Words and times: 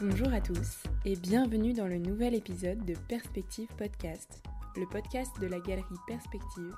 Bonjour 0.00 0.32
à 0.32 0.40
tous 0.40 0.84
et 1.04 1.16
bienvenue 1.16 1.74
dans 1.74 1.86
le 1.86 1.98
nouvel 1.98 2.34
épisode 2.34 2.82
de 2.86 2.94
Perspective 3.08 3.68
Podcast, 3.76 4.42
le 4.74 4.88
podcast 4.88 5.30
de 5.38 5.46
la 5.46 5.60
galerie 5.60 5.84
Perspective 6.06 6.74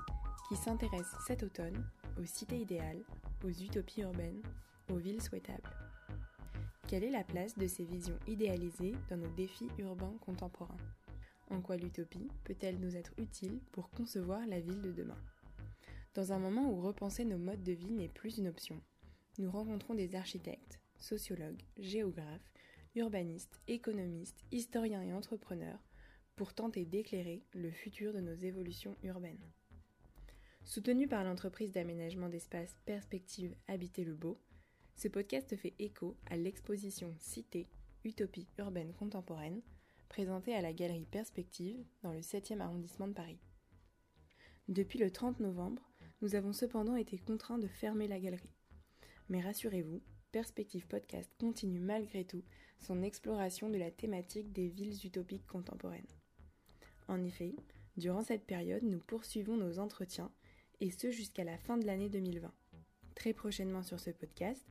qui 0.49 0.55
s'intéresse 0.57 1.07
cet 1.25 1.41
automne 1.41 1.87
aux 2.19 2.25
cités 2.25 2.59
idéales, 2.59 3.01
aux 3.45 3.49
utopies 3.49 4.01
urbaines, 4.01 4.41
aux 4.91 4.97
villes 4.97 5.21
souhaitables. 5.21 5.69
Quelle 6.87 7.05
est 7.05 7.09
la 7.09 7.23
place 7.23 7.57
de 7.57 7.67
ces 7.67 7.85
visions 7.85 8.19
idéalisées 8.27 8.95
dans 9.09 9.17
nos 9.17 9.31
défis 9.35 9.69
urbains 9.79 10.17
contemporains? 10.19 10.77
En 11.49 11.61
quoi 11.61 11.77
l'utopie 11.77 12.27
peut-elle 12.43 12.79
nous 12.79 12.97
être 12.97 13.13
utile 13.17 13.59
pour 13.71 13.89
concevoir 13.91 14.45
la 14.45 14.59
ville 14.59 14.81
de 14.81 14.91
demain? 14.91 15.17
Dans 16.15 16.33
un 16.33 16.39
moment 16.39 16.69
où 16.69 16.81
repenser 16.81 17.23
nos 17.23 17.37
modes 17.37 17.63
de 17.63 17.71
vie 17.71 17.93
n'est 17.93 18.09
plus 18.09 18.37
une 18.37 18.49
option, 18.49 18.79
nous 19.39 19.49
rencontrons 19.49 19.93
des 19.93 20.15
architectes, 20.15 20.79
sociologues, 20.97 21.61
géographes, 21.77 22.51
urbanistes, 22.95 23.61
économistes, 23.67 24.43
historiens 24.51 25.03
et 25.03 25.13
entrepreneurs 25.13 25.79
pour 26.35 26.53
tenter 26.53 26.85
d'éclairer 26.85 27.43
le 27.53 27.69
futur 27.71 28.13
de 28.13 28.21
nos 28.21 28.33
évolutions 28.33 28.95
urbaines. 29.03 29.51
Soutenu 30.63 31.07
par 31.07 31.23
l'entreprise 31.23 31.71
d'aménagement 31.71 32.29
d'espace 32.29 32.75
Perspective 32.85 33.55
Habiter 33.67 34.03
le 34.03 34.15
Beau, 34.15 34.39
ce 34.95 35.07
podcast 35.09 35.55
fait 35.55 35.75
écho 35.77 36.17
à 36.25 36.37
l'exposition 36.37 37.13
Cité, 37.19 37.67
Utopie 38.05 38.47
urbaine 38.57 38.93
contemporaine, 38.93 39.61
présentée 40.07 40.55
à 40.55 40.61
la 40.61 40.73
galerie 40.73 41.05
Perspective 41.05 41.83
dans 42.01 42.13
le 42.13 42.21
7e 42.21 42.61
arrondissement 42.61 43.07
de 43.07 43.13
Paris. 43.13 43.39
Depuis 44.67 44.99
le 44.99 45.11
30 45.11 45.41
novembre, 45.41 45.91
nous 46.21 46.35
avons 46.35 46.53
cependant 46.53 46.95
été 46.95 47.17
contraints 47.17 47.59
de 47.59 47.67
fermer 47.67 48.07
la 48.07 48.19
galerie. 48.19 48.55
Mais 49.29 49.41
rassurez-vous, 49.41 50.01
Perspective 50.31 50.87
Podcast 50.87 51.29
continue 51.39 51.79
malgré 51.79 52.25
tout 52.25 52.43
son 52.79 53.01
exploration 53.01 53.69
de 53.69 53.77
la 53.77 53.91
thématique 53.91 54.51
des 54.51 54.67
villes 54.67 55.05
utopiques 55.05 55.47
contemporaines. 55.47 56.05
En 57.07 57.23
effet, 57.23 57.55
durant 57.97 58.21
cette 58.21 58.45
période, 58.45 58.83
nous 58.83 58.99
poursuivons 58.99 59.57
nos 59.57 59.79
entretiens, 59.79 60.31
et 60.81 60.91
ce 60.91 61.11
jusqu'à 61.11 61.43
la 61.43 61.57
fin 61.57 61.77
de 61.77 61.85
l'année 61.85 62.09
2020. 62.09 62.51
Très 63.15 63.33
prochainement 63.33 63.83
sur 63.83 63.99
ce 63.99 64.09
podcast, 64.11 64.65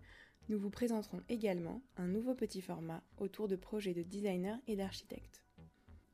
nous 0.49 0.59
vous 0.59 0.71
présenterons 0.71 1.23
également 1.29 1.83
un 1.97 2.07
nouveau 2.07 2.35
petit 2.35 2.61
format 2.61 3.03
autour 3.17 3.49
de 3.49 3.57
projets 3.57 3.95
de 3.95 4.03
designers 4.03 4.59
et 4.67 4.77
d'architectes. 4.77 5.43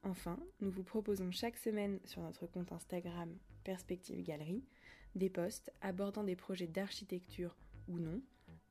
Enfin, 0.05 0.39
nous 0.61 0.71
vous 0.71 0.85
proposons 0.85 1.31
chaque 1.33 1.59
semaine 1.59 1.99
sur 2.05 2.23
notre 2.23 2.47
compte 2.47 2.73
Instagram 2.73 3.37
Perspective 3.65 4.23
Galerie 4.23 4.65
des 5.17 5.29
posts 5.29 5.73
abordant 5.81 6.25
des 6.25 6.37
projets 6.37 6.69
d'architecture 6.69 7.57
ou 7.89 7.99
non, 7.99 8.23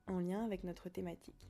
en 0.07 0.19
lien 0.19 0.45
avec 0.45 0.63
notre 0.63 0.87
thématique. 0.87 1.49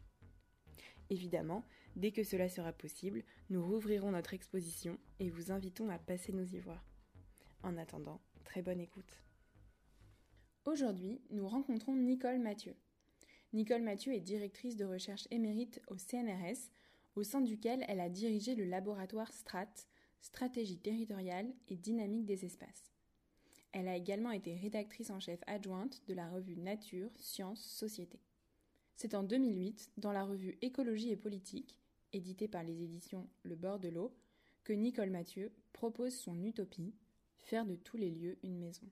Évidemment, 1.09 1.65
dès 1.95 2.11
que 2.11 2.23
cela 2.23 2.49
sera 2.49 2.71
possible, 2.71 3.23
nous 3.49 3.65
rouvrirons 3.65 4.11
notre 4.11 4.33
exposition 4.33 4.97
et 5.19 5.29
vous 5.29 5.51
invitons 5.51 5.89
à 5.89 5.97
passer 5.97 6.31
nous 6.31 6.55
y 6.55 6.59
voir. 6.59 6.83
En 7.63 7.77
attendant, 7.77 8.21
très 8.43 8.61
bonne 8.61 8.79
écoute. 8.79 9.21
Aujourd'hui, 10.65 11.21
nous 11.31 11.47
rencontrons 11.47 11.95
Nicole 11.95 12.39
Mathieu. 12.39 12.75
Nicole 13.53 13.81
Mathieu 13.81 14.13
est 14.13 14.19
directrice 14.19 14.75
de 14.75 14.85
recherche 14.85 15.27
émérite 15.31 15.81
au 15.87 15.97
CNRS, 15.97 16.69
au 17.15 17.23
sein 17.23 17.41
duquel 17.41 17.83
elle 17.87 17.99
a 17.99 18.09
dirigé 18.09 18.53
le 18.53 18.65
laboratoire 18.65 19.33
STRAT, 19.33 19.87
Stratégie 20.21 20.77
territoriale 20.77 21.51
et 21.69 21.77
dynamique 21.77 22.25
des 22.25 22.45
espaces. 22.45 22.91
Elle 23.71 23.87
a 23.87 23.95
également 23.95 24.31
été 24.31 24.55
rédactrice 24.55 25.09
en 25.09 25.19
chef 25.19 25.39
adjointe 25.47 26.01
de 26.07 26.13
la 26.13 26.29
revue 26.29 26.57
Nature, 26.57 27.09
Sciences, 27.15 27.63
Société. 27.63 28.19
C'est 29.01 29.15
en 29.15 29.23
2008, 29.23 29.91
dans 29.95 30.11
la 30.11 30.25
revue 30.25 30.57
Écologie 30.61 31.09
et 31.09 31.15
politique, 31.15 31.77
éditée 32.11 32.49
par 32.49 32.63
les 32.63 32.83
éditions 32.83 33.29
Le 33.43 33.55
bord 33.55 33.79
de 33.79 33.87
l'eau, 33.87 34.13
que 34.65 34.73
Nicole 34.73 35.09
Mathieu 35.09 35.53
propose 35.71 36.13
son 36.13 36.43
utopie, 36.43 36.93
faire 37.37 37.65
de 37.65 37.75
tous 37.75 37.95
les 37.95 38.09
lieux 38.09 38.37
une 38.43 38.59
maison. 38.59 38.85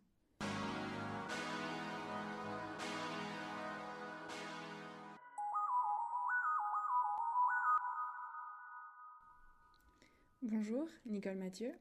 Bonjour, 10.42 10.88
Nicole 11.06 11.36
Mathieu. 11.36 11.74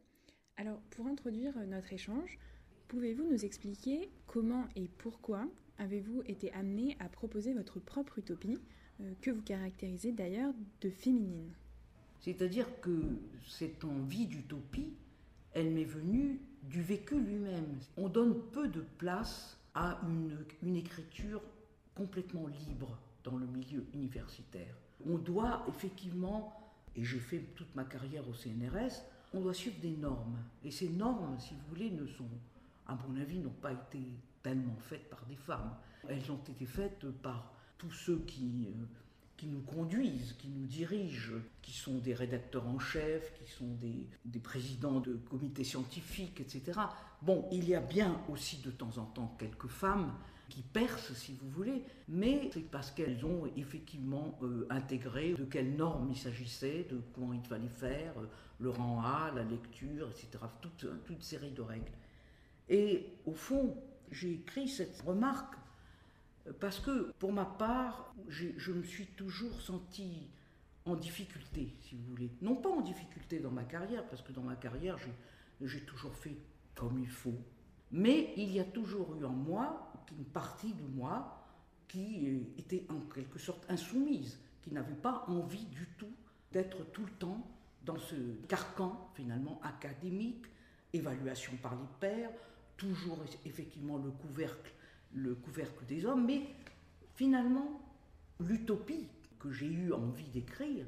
Alors, 0.56 0.81
pour 0.91 1.06
introduire 1.06 1.56
notre 1.69 1.93
échange, 1.93 2.41
pouvez-vous 2.89 3.23
nous 3.23 3.45
expliquer 3.45 4.11
comment 4.27 4.65
et 4.75 4.89
pourquoi 4.89 5.49
avez-vous 5.78 6.22
été 6.26 6.53
amené 6.53 6.97
à 7.00 7.09
proposer 7.09 7.54
votre 7.54 7.81
propre 7.81 8.19
utopie, 8.19 8.59
euh, 9.00 9.12
que 9.20 9.31
vous 9.31 9.42
caractérisez 9.42 10.12
d'ailleurs 10.12 10.53
de 10.81 10.91
féminine? 10.91 11.53
C'est-à-dire 12.20 12.66
que 12.81 13.00
cette 13.47 13.84
envie 13.84 14.26
d'utopie, 14.26 14.92
elle 15.53 15.70
m'est 15.70 15.84
venue 15.84 16.41
du 16.64 16.82
vécu 16.82 17.20
lui-même. 17.20 17.78
On 17.97 18.09
donne 18.09 18.41
peu 18.53 18.69
de 18.69 18.81
place 18.98 19.59
à 19.75 20.00
une, 20.09 20.38
une 20.62 20.76
écriture 20.76 21.42
complètement 21.94 22.47
libre 22.47 22.98
dans 23.25 23.37
le 23.37 23.47
milieu 23.47 23.84
universitaire. 23.94 24.75
On 25.06 25.19
doit 25.19 25.64
effectivement, 25.69 26.72
et 26.94 27.04
j'ai 27.04 27.19
fait 27.19 27.41
toute 27.54 27.75
ma 27.75 27.84
carrière 27.84 28.28
au 28.28 28.34
CNRS, 28.34 29.03
on 29.34 29.41
doit 29.41 29.54
suivre 29.54 29.78
des 29.81 29.97
normes. 29.97 30.38
Et 30.64 30.70
ces 30.70 30.88
normes, 30.88 31.38
si 31.38 31.54
vous 31.54 31.69
voulez, 31.69 31.91
ne 31.91 32.06
sont, 32.06 32.28
à 32.87 32.94
mon 32.94 33.20
avis, 33.20 33.38
n'ont 33.38 33.50
pas 33.50 33.72
été 33.72 34.00
tellement 34.47 34.77
faites 34.79 35.11
par 35.11 35.25
des 35.27 35.34
femmes. 35.34 35.75
Elles 36.09 36.31
ont 36.31 36.41
été 36.49 36.67
faites 36.67 37.05
par 37.21 37.53
tous 37.79 37.91
ceux 37.91 38.21
qui, 38.29 38.69
euh, 38.69 38.84
qui 39.37 39.49
nous 39.49 39.62
conduisent, 39.62 40.37
qui 40.39 40.47
nous 40.47 40.67
dirigent, 40.67 41.33
qui 41.62 41.73
sont 41.73 41.99
des 41.99 42.15
rédacteurs 42.15 42.69
en 42.69 42.79
chef, 42.79 43.35
qui 43.35 43.51
sont 43.51 43.77
des, 44.25 44.39
présidents 44.39 45.01
de 45.01 45.15
comités 45.15 45.65
scientifiques, 45.65 46.41
etc. 46.41 46.79
Bon, 47.23 47.49
il 47.51 47.69
y 47.69 47.75
a 47.75 47.81
bien 47.81 48.21
aussi 48.29 48.59
de 48.59 48.71
temps 48.71 48.99
en 48.99 49.06
temps 49.06 49.35
quelques 49.37 49.67
femmes 49.67 50.15
qui 50.49 50.62
percent, 50.62 51.15
si 51.15 51.33
vous 51.33 51.51
voulez, 51.51 51.83
mais 52.06 52.49
c'est 52.53 52.71
parce 52.71 52.93
qu'elles 52.93 53.25
ont 53.25 53.51
effectivement 53.56 54.39
euh, 54.43 54.69
intégré 54.71 55.33
de 55.33 55.45
quelles 55.45 55.75
normes 55.75 56.09
il 56.09 56.17
s'agissait, 56.17 56.87
de 56.89 57.01
comment 57.12 57.33
il 57.33 57.43
fallait 57.43 57.67
faire, 57.67 58.12
euh, 58.21 58.29
le 58.61 58.71
rang 58.71 59.03
A, 59.03 59.33
la 59.35 59.43
lecture, 59.43 60.09
etc. 60.09 60.45
Toute 60.61 61.23
série 61.25 61.51
de 61.51 61.62
règles. 61.62 61.91
Et 62.69 63.06
au 63.27 63.35
fond, 63.35 63.75
j'ai 64.11 64.33
écrit 64.34 64.69
cette 64.69 65.00
remarque 65.03 65.55
parce 66.61 66.78
que, 66.78 67.12
pour 67.19 67.33
ma 67.33 67.44
part, 67.44 68.15
je 68.28 68.72
me 68.72 68.84
suis 68.84 69.06
toujours 69.06 69.61
senti 69.61 70.28
en 70.84 70.94
difficulté, 70.94 71.75
si 71.83 71.97
vous 71.97 72.05
voulez. 72.11 72.31
Non 72.41 72.55
pas 72.55 72.71
en 72.71 72.81
difficulté 72.81 73.41
dans 73.41 73.50
ma 73.50 73.65
carrière, 73.65 74.06
parce 74.09 74.22
que 74.22 74.33
dans 74.33 74.43
ma 74.43 74.55
carrière, 74.55 74.97
j'ai 75.61 75.81
toujours 75.81 76.15
fait 76.15 76.37
comme 76.75 76.99
il 77.00 77.09
faut. 77.09 77.34
Mais 77.91 78.33
il 78.37 78.53
y 78.53 78.61
a 78.61 78.65
toujours 78.65 79.17
eu 79.21 79.25
en 79.25 79.33
moi 79.33 79.93
une 80.17 80.25
partie 80.25 80.73
de 80.73 80.84
moi 80.94 81.44
qui 81.88 82.44
était 82.56 82.87
en 82.88 83.00
quelque 83.12 83.38
sorte 83.38 83.69
insoumise, 83.69 84.38
qui 84.62 84.73
n'avait 84.73 84.94
pas 84.94 85.25
envie 85.28 85.67
du 85.67 85.87
tout 85.99 86.12
d'être 86.53 86.84
tout 86.93 87.05
le 87.05 87.12
temps 87.12 87.47
dans 87.84 87.99
ce 87.99 88.15
carcan 88.49 89.11
finalement 89.15 89.61
académique, 89.62 90.47
évaluation 90.93 91.53
par 91.62 91.75
les 91.75 91.88
pairs, 92.00 92.31
toujours 92.76 93.19
effectivement 93.44 93.98
le 93.98 94.10
couvercle, 94.10 94.72
le 95.14 95.34
couvercle 95.34 95.84
des 95.87 96.04
hommes, 96.04 96.26
mais 96.26 96.42
finalement, 97.14 97.81
l'utopie 98.41 99.09
que 99.38 99.50
j'ai 99.50 99.66
eu 99.66 99.92
envie 99.92 100.28
d'écrire, 100.28 100.87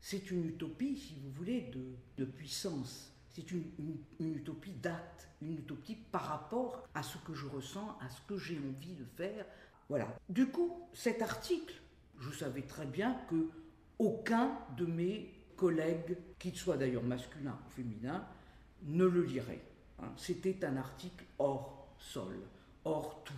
c'est 0.00 0.30
une 0.30 0.44
utopie, 0.44 0.96
si 0.96 1.14
vous 1.18 1.30
voulez, 1.30 1.70
de, 2.16 2.24
puissance. 2.24 3.10
C'est 3.30 3.50
une, 3.50 3.64
utopie 4.20 4.72
d'acte, 4.72 5.28
une 5.40 5.58
utopie 5.58 5.96
par 6.12 6.26
rapport 6.26 6.86
à 6.94 7.02
ce 7.02 7.18
que 7.18 7.34
je 7.34 7.46
ressens, 7.46 7.96
à 8.00 8.10
ce 8.10 8.20
que 8.28 8.36
j'ai 8.36 8.58
envie 8.58 8.94
de 8.94 9.04
faire. 9.16 9.46
Voilà. 9.88 10.06
Du 10.28 10.46
coup, 10.46 10.88
cet 10.92 11.22
article, 11.22 11.74
je 12.20 12.30
savais 12.30 12.62
très 12.62 12.86
bien 12.86 13.18
que 13.28 13.48
aucun 13.98 14.58
de 14.76 14.86
mes 14.86 15.32
collègues, 15.56 16.16
qu'il 16.38 16.54
soit 16.54 16.76
d'ailleurs 16.76 17.02
masculin 17.02 17.58
ou 17.66 17.70
féminin, 17.70 18.26
ne 18.82 19.04
le 19.04 19.22
lirait. 19.22 19.62
Hein, 20.00 20.12
c'était 20.16 20.64
un 20.64 20.76
article 20.76 21.24
hors 21.38 21.94
sol, 21.98 22.40
hors 22.84 23.22
tout. 23.24 23.32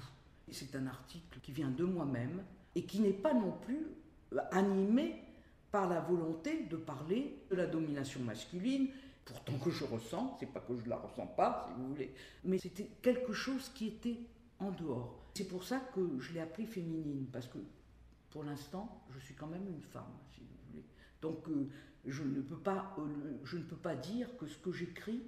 C'est 0.50 0.74
un 0.76 0.86
article 0.86 1.40
qui 1.40 1.52
vient 1.52 1.70
de 1.70 1.84
moi-même 1.84 2.42
et 2.74 2.84
qui 2.84 3.00
n'est 3.00 3.12
pas 3.12 3.34
non 3.34 3.52
plus 3.52 3.86
euh, 4.32 4.38
animé 4.52 5.22
par 5.70 5.88
la 5.88 6.00
volonté 6.00 6.64
de 6.64 6.76
parler 6.76 7.42
de 7.50 7.56
la 7.56 7.66
domination 7.66 8.20
masculine, 8.20 8.88
pourtant 9.24 9.58
que 9.58 9.70
je 9.70 9.84
ressens, 9.84 10.36
c'est 10.38 10.52
pas 10.52 10.60
que 10.60 10.78
je 10.78 10.88
la 10.88 10.96
ressens 10.96 11.26
pas, 11.26 11.66
si 11.68 11.74
vous 11.80 11.88
voulez, 11.88 12.14
mais 12.44 12.58
c'était 12.58 12.88
quelque 13.02 13.32
chose 13.32 13.70
qui 13.74 13.88
était 13.88 14.18
en 14.58 14.70
dehors. 14.70 15.18
C'est 15.34 15.48
pour 15.48 15.64
ça 15.64 15.80
que 15.94 16.18
je 16.18 16.32
l'ai 16.32 16.40
appelé 16.40 16.66
féminine, 16.66 17.26
parce 17.32 17.48
que 17.48 17.58
pour 18.30 18.44
l'instant, 18.44 19.04
je 19.10 19.18
suis 19.18 19.34
quand 19.34 19.48
même 19.48 19.66
une 19.68 19.82
femme, 19.82 20.12
si 20.32 20.40
vous 20.40 20.70
voulez. 20.70 20.84
Donc 21.20 21.48
euh, 21.48 21.68
je, 22.06 22.22
ne 22.22 22.40
peux 22.40 22.56
pas, 22.58 22.94
euh, 22.98 23.02
je 23.44 23.58
ne 23.58 23.64
peux 23.64 23.76
pas 23.76 23.96
dire 23.96 24.36
que 24.36 24.46
ce 24.46 24.56
que 24.58 24.72
j'écris 24.72 25.22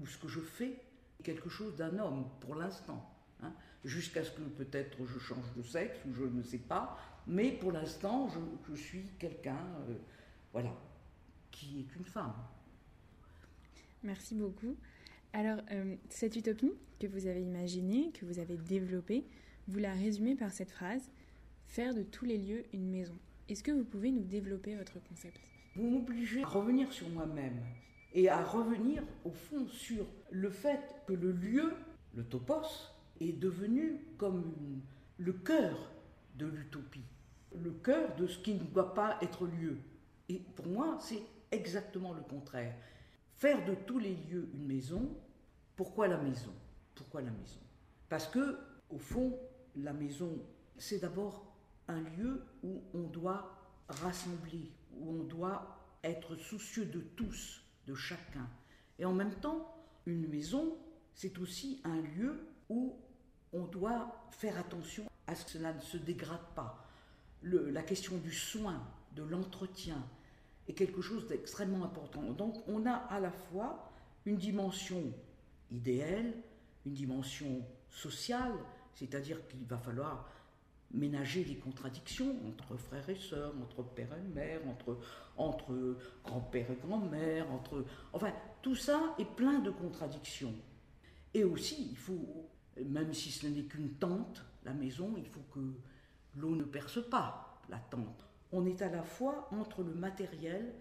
ou 0.00 0.06
ce 0.06 0.18
que 0.18 0.28
je 0.28 0.40
fais 0.40 0.80
quelque 1.22 1.48
chose 1.48 1.76
d'un 1.76 1.98
homme 1.98 2.26
pour 2.40 2.54
l'instant. 2.54 3.08
Hein, 3.42 3.52
jusqu'à 3.84 4.22
ce 4.22 4.30
que 4.30 4.42
peut-être 4.42 5.04
je 5.04 5.18
change 5.18 5.52
de 5.56 5.62
sexe 5.62 5.98
ou 6.08 6.14
je 6.14 6.24
ne 6.24 6.42
sais 6.42 6.58
pas, 6.58 6.96
mais 7.26 7.52
pour 7.52 7.72
l'instant 7.72 8.28
je, 8.28 8.38
je, 8.72 8.80
suis 8.80 9.04
quelqu'un 9.18 9.58
euh, 9.88 9.94
voilà, 10.52 10.72
qui 11.50 11.80
est 11.80 11.96
une 11.96 12.04
femme. 12.04 12.34
Merci 14.02 14.34
beaucoup. 14.34 14.76
Alors, 15.32 15.60
euh, 15.70 15.96
cette 16.08 16.36
utopie 16.36 16.72
que 17.00 17.06
vous 17.06 17.26
avez 17.26 17.42
imaginée, 17.42 18.10
que 18.12 18.26
vous 18.26 18.38
avez 18.38 18.56
développée, 18.56 19.24
vous 19.66 19.78
la 19.78 19.92
résumez 19.92 20.34
par 20.34 20.52
cette 20.52 20.70
phrase 20.70 21.10
faire 21.66 21.94
de 21.94 22.02
tous 22.02 22.24
les 22.24 22.36
lieux 22.36 22.64
une 22.72 22.90
maison. 22.90 23.16
Est-ce 23.48 23.62
que 23.62 23.72
vous 23.72 23.84
pouvez 23.84 24.10
nous 24.10 24.24
développer 24.24 24.76
votre 24.76 25.02
concept? 25.08 25.40
Vous 25.74 25.88
m'obligez 25.88 26.42
à 26.42 26.46
revenir 26.46 26.92
sur 26.92 27.08
moi-même 27.08 27.58
et 28.14 28.28
à 28.28 28.42
revenir 28.42 29.02
au 29.24 29.30
fond 29.30 29.66
sur 29.68 30.04
le 30.30 30.50
fait 30.50 30.80
que 31.06 31.12
le 31.12 31.32
lieu, 31.32 31.72
le 32.14 32.24
topos, 32.24 32.92
est 33.20 33.32
devenu 33.32 34.04
comme 34.18 34.52
le 35.18 35.32
cœur 35.32 35.90
de 36.36 36.46
l'utopie, 36.46 37.04
le 37.54 37.70
cœur 37.70 38.14
de 38.16 38.26
ce 38.26 38.38
qui 38.38 38.54
ne 38.54 38.64
doit 38.64 38.94
pas 38.94 39.18
être 39.22 39.46
lieu. 39.46 39.78
Et 40.28 40.38
pour 40.38 40.66
moi, 40.66 40.98
c'est 41.00 41.22
exactement 41.50 42.12
le 42.12 42.22
contraire. 42.22 42.74
Faire 43.34 43.64
de 43.64 43.74
tous 43.74 43.98
les 43.98 44.14
lieux 44.14 44.48
une 44.54 44.66
maison, 44.66 45.08
pourquoi 45.76 46.08
la 46.08 46.18
maison? 46.18 46.52
Pourquoi 46.94 47.22
la 47.22 47.30
maison? 47.30 47.60
Parce 48.08 48.26
que, 48.26 48.58
au 48.90 48.98
fond, 48.98 49.38
la 49.76 49.92
maison, 49.92 50.38
c'est 50.76 51.00
d'abord 51.00 51.54
un 51.88 52.00
lieu 52.00 52.42
où 52.62 52.82
on 52.94 53.02
doit 53.02 53.50
rassembler, 53.88 54.70
où 54.94 55.20
on 55.20 55.24
doit 55.24 55.78
être 56.04 56.36
soucieux 56.36 56.86
de 56.86 57.00
tous, 57.00 57.61
de 57.86 57.94
chacun. 57.94 58.48
Et 58.98 59.04
en 59.04 59.12
même 59.12 59.34
temps, 59.34 59.74
une 60.06 60.28
maison, 60.28 60.76
c'est 61.14 61.38
aussi 61.38 61.80
un 61.84 62.00
lieu 62.00 62.46
où 62.68 62.96
on 63.52 63.64
doit 63.64 64.26
faire 64.30 64.58
attention 64.58 65.04
à 65.26 65.34
ce 65.34 65.44
que 65.44 65.50
cela 65.52 65.72
ne 65.72 65.80
se 65.80 65.96
dégrade 65.96 66.46
pas. 66.54 66.88
la 67.42 67.82
question 67.82 68.16
du 68.18 68.32
soin, 68.32 68.82
de 69.14 69.22
l'entretien, 69.22 70.02
est 70.68 70.74
quelque 70.74 71.02
chose 71.02 71.26
d'extrêmement 71.26 71.84
important. 71.84 72.22
Donc 72.32 72.66
on 72.68 72.86
a 72.86 72.94
à 72.94 73.20
la 73.20 73.30
fois 73.30 73.90
une 74.24 74.36
dimension 74.36 75.12
idéale, 75.70 76.32
une 76.86 76.94
dimension 76.94 77.64
sociale, 77.90 78.54
c'est-à-dire 78.94 79.46
qu'il 79.48 79.64
va 79.66 79.78
falloir 79.78 80.28
ménager 80.92 81.44
les 81.44 81.56
contradictions 81.56 82.36
entre 82.46 82.76
frères 82.76 83.08
et 83.08 83.16
sœurs, 83.16 83.54
entre 83.62 83.82
père 83.82 84.14
et 84.16 84.34
mère, 84.34 84.60
entre, 84.68 84.98
entre 85.36 85.96
grand-père 86.24 86.70
et 86.70 86.76
grand-mère, 86.76 87.50
entre... 87.50 87.84
Enfin, 88.12 88.32
tout 88.60 88.74
ça 88.74 89.14
est 89.18 89.24
plein 89.36 89.60
de 89.60 89.70
contradictions. 89.70 90.54
Et 91.34 91.44
aussi, 91.44 91.88
il 91.90 91.96
faut, 91.96 92.50
même 92.84 93.12
si 93.14 93.30
ce 93.30 93.46
n'est 93.46 93.64
qu'une 93.64 93.94
tente, 93.94 94.44
la 94.64 94.74
maison, 94.74 95.14
il 95.16 95.26
faut 95.26 95.44
que 95.52 95.60
l'eau 96.36 96.54
ne 96.54 96.64
perce 96.64 97.02
pas 97.08 97.60
la 97.68 97.78
tente. 97.78 98.26
On 98.52 98.66
est 98.66 98.82
à 98.82 98.90
la 98.90 99.02
fois 99.02 99.48
entre 99.50 99.82
le 99.82 99.94
matériel 99.94 100.74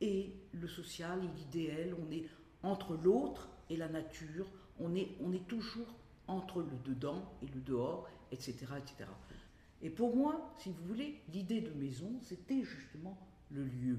et 0.00 0.34
le 0.52 0.68
social 0.68 1.20
et 1.24 1.38
l'idéal, 1.38 1.94
on 1.94 2.10
est 2.12 2.26
entre 2.62 2.96
l'autre 2.96 3.48
et 3.70 3.76
la 3.76 3.88
nature, 3.88 4.46
on 4.78 4.94
est, 4.94 5.16
on 5.20 5.32
est 5.32 5.46
toujours 5.46 5.94
entre 6.26 6.60
le 6.60 6.76
dedans 6.84 7.32
et 7.42 7.46
le 7.46 7.60
dehors, 7.60 8.08
etc., 8.30 8.54
etc. 8.78 9.08
Et 9.84 9.90
pour 9.90 10.16
moi, 10.16 10.54
si 10.58 10.70
vous 10.70 10.82
voulez, 10.86 11.20
l'idée 11.30 11.60
de 11.60 11.70
maison, 11.70 12.18
c'était 12.22 12.62
justement 12.64 13.18
le 13.50 13.64
lieu. 13.64 13.98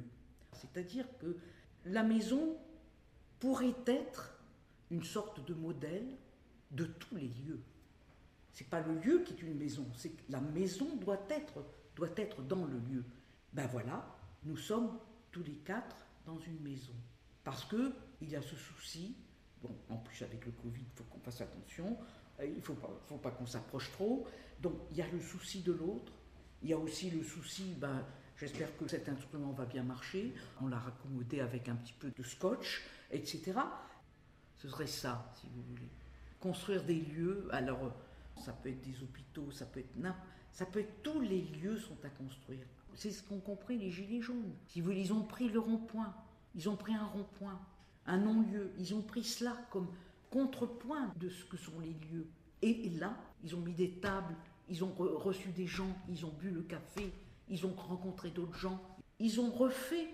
C'est-à-dire 0.51 1.05
que 1.19 1.37
la 1.85 2.01
maison 2.01 2.57
pourrait 3.39 3.75
être 3.85 4.39
une 4.89 5.03
sorte 5.03 5.45
de 5.45 5.53
modèle 5.53 6.07
de 6.71 6.85
tous 6.85 7.15
les 7.15 7.27
lieux. 7.27 7.61
C'est 8.51 8.67
pas 8.67 8.81
le 8.81 8.95
lieu 8.95 9.21
qui 9.23 9.33
est 9.33 9.41
une 9.43 9.57
maison, 9.59 9.85
c'est 9.95 10.09
que 10.09 10.23
la 10.29 10.41
maison 10.41 10.95
doit 10.95 11.23
être, 11.29 11.63
doit 11.95 12.09
être 12.17 12.41
dans 12.41 12.65
le 12.65 12.79
lieu. 12.79 13.03
Ben 13.53 13.67
voilà, 13.67 14.07
nous 14.43 14.57
sommes 14.57 14.97
tous 15.31 15.43
les 15.43 15.57
quatre 15.57 15.97
dans 16.25 16.39
une 16.39 16.59
maison. 16.61 16.93
Parce 17.43 17.63
que 17.63 17.93
il 18.21 18.31
y 18.31 18.35
a 18.35 18.41
ce 18.41 18.55
souci, 18.55 19.15
bon, 19.61 19.75
en 19.89 19.97
plus 19.97 20.23
avec 20.23 20.45
le 20.47 20.51
Covid, 20.51 20.81
il 20.81 20.97
faut 20.97 21.03
qu'on 21.03 21.19
fasse 21.19 21.41
attention, 21.41 21.95
il 22.43 22.55
ne 22.55 22.61
faut 22.61 22.73
pas, 22.73 22.89
faut 23.07 23.17
pas 23.17 23.31
qu'on 23.31 23.45
s'approche 23.45 23.91
trop, 23.91 24.27
donc 24.61 24.73
il 24.91 24.97
y 24.97 25.01
a 25.01 25.07
le 25.07 25.19
souci 25.19 25.61
de 25.61 25.71
l'autre, 25.71 26.11
il 26.61 26.69
y 26.69 26.73
a 26.73 26.77
aussi 26.77 27.09
le 27.11 27.23
souci, 27.23 27.75
ben, 27.77 28.03
j'espère 28.37 28.75
que 28.77 28.87
cet 28.87 29.07
instrument 29.07 29.51
va 29.51 29.65
bien 29.65 29.83
marcher, 29.83 30.33
on 30.61 30.67
l'a 30.67 30.79
raccommodé 30.79 31.39
avec 31.39 31.69
un 31.69 31.75
petit 31.75 31.93
peu 31.93 32.11
de 32.11 32.23
scotch, 32.23 32.83
etc. 33.11 33.53
Ce 34.55 34.67
serait 34.67 34.87
ça, 34.87 35.31
si 35.39 35.47
vous 35.53 35.61
voulez. 35.69 35.89
Construire 36.39 36.83
des 36.83 36.99
lieux, 36.99 37.47
alors 37.51 37.91
ça 38.43 38.53
peut 38.53 38.69
être 38.69 38.81
des 38.81 39.01
hôpitaux, 39.01 39.51
ça 39.51 39.65
peut 39.65 39.79
être 39.79 39.95
ça 40.51 40.65
peut 40.65 40.79
être 40.79 41.03
tous 41.03 41.19
les 41.19 41.41
lieux 41.41 41.77
sont 41.77 41.97
à 42.03 42.09
construire. 42.09 42.65
C'est 42.95 43.11
ce 43.11 43.21
qu'ont 43.23 43.39
compris 43.39 43.77
les 43.77 43.91
Gilets 43.91 44.21
jaunes. 44.21 44.53
Si 44.67 44.79
vous 44.79 44.85
voulez, 44.85 45.01
ils 45.01 45.11
ont 45.11 45.23
pris 45.23 45.49
le 45.49 45.59
rond-point, 45.59 46.15
ils 46.55 46.69
ont 46.69 46.77
pris 46.77 46.93
un 46.93 47.05
rond-point, 47.05 47.59
un 48.05 48.17
non-lieu, 48.17 48.71
ils 48.77 48.93
ont 48.95 49.01
pris 49.01 49.23
cela 49.23 49.57
comme 49.69 49.89
contrepoint 50.35 51.13
de 51.15 51.29
ce 51.29 51.45
que 51.45 51.55
sont 51.55 51.79
les 51.79 51.93
lieux. 52.11 52.27
Et 52.61 52.89
là, 52.99 53.17
ils 53.41 53.55
ont 53.55 53.61
mis 53.61 53.73
des 53.73 53.91
tables, 54.01 54.35
ils 54.67 54.83
ont 54.83 54.91
reçu 54.91 55.49
des 55.53 55.65
gens, 55.65 55.95
ils 56.09 56.25
ont 56.25 56.33
bu 56.37 56.49
le 56.49 56.61
café, 56.63 57.13
ils 57.47 57.65
ont 57.65 57.71
rencontré 57.73 58.31
d'autres 58.31 58.57
gens, 58.57 58.81
ils 59.17 59.39
ont 59.39 59.49
refait 59.49 60.09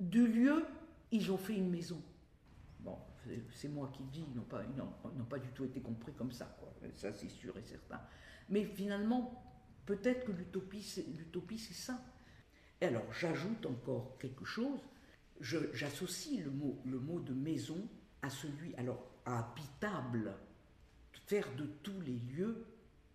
du 0.00 0.26
lieu, 0.26 0.64
ils 1.10 1.30
ont 1.30 1.36
fait 1.36 1.54
une 1.54 1.68
maison. 1.68 2.00
Bon, 2.80 2.96
c'est 3.50 3.68
moi 3.68 3.92
qui 3.92 4.04
dis, 4.04 4.24
ils 4.26 4.36
n'ont 4.36 4.42
pas, 4.44 4.64
pas 5.28 5.38
du 5.38 5.48
tout 5.50 5.64
été 5.64 5.82
compris 5.82 6.14
comme 6.14 6.32
ça, 6.32 6.46
quoi. 6.58 6.72
ça 6.94 7.12
c'est 7.12 7.28
sûr 7.28 7.54
et 7.58 7.62
certain. 7.62 8.00
Mais 8.48 8.64
finalement, 8.64 9.44
peut-être 9.84 10.24
que 10.24 10.32
l'utopie, 10.32 10.82
c'est 10.82 11.74
ça. 11.74 12.00
Et 12.80 12.86
alors, 12.86 13.12
j'ajoute 13.12 13.66
encore 13.66 14.16
quelque 14.18 14.46
chose, 14.46 14.80
j'associe 15.40 16.42
le 16.42 16.50
mot, 16.50 16.80
le 16.86 16.98
mot 16.98 17.20
de 17.20 17.34
maison 17.34 17.86
à 18.22 18.30
celui, 18.30 18.74
alors, 18.76 19.11
habitable, 19.24 20.34
faire 21.26 21.48
de 21.56 21.64
tous 21.82 22.00
les 22.00 22.18
lieux 22.34 22.66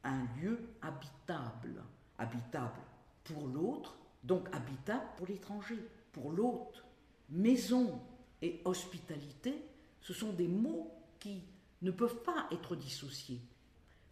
un 0.03 0.25
lieu 0.41 0.59
habitable. 0.81 1.83
Habitable 2.17 2.81
pour 3.23 3.47
l'autre, 3.47 3.95
donc 4.23 4.47
habitable 4.53 5.05
pour 5.17 5.27
l'étranger, 5.27 5.77
pour 6.11 6.31
l'autre. 6.31 6.83
Maison 7.29 8.01
et 8.41 8.61
hospitalité, 8.65 9.53
ce 10.01 10.13
sont 10.13 10.33
des 10.33 10.47
mots 10.47 10.91
qui 11.19 11.43
ne 11.81 11.91
peuvent 11.91 12.23
pas 12.23 12.47
être 12.51 12.75
dissociés. 12.75 13.41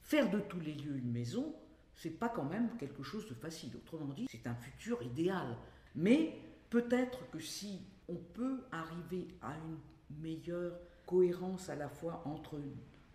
Faire 0.02 0.30
de 0.30 0.40
tous 0.40 0.60
les 0.60 0.74
lieux 0.74 0.98
une 0.98 1.12
maison, 1.12 1.56
c'est 1.96 2.12
pas 2.20 2.30
quand 2.30 2.44
même 2.44 2.78
quelque 2.78 3.02
chose 3.02 3.28
de 3.28 3.34
facile. 3.34 3.72
Autrement 3.76 4.14
dit, 4.14 4.28
c'est 4.30 4.46
un 4.46 4.56
futur 4.56 5.02
idéal. 5.02 5.58
Mais 5.96 6.40
peut-être 6.70 7.30
que 7.32 7.40
si 7.40 7.82
on 8.08 8.16
peut 8.16 8.66
arriver 8.72 9.30
à 9.42 9.56
une 9.56 10.22
meilleure 10.22 10.78
cohérence 11.06 11.70
à 11.70 11.76
la 11.76 11.90
fois 11.90 12.24
entre 12.26 12.60